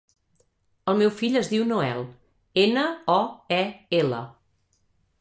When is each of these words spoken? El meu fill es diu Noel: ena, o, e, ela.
El 0.93 0.97
meu 1.01 1.11
fill 1.19 1.37
es 1.43 1.51
diu 1.51 1.67
Noel: 1.73 2.03
ena, 2.65 2.89
o, 3.21 3.23
e, 3.63 3.63
ela. 4.03 4.27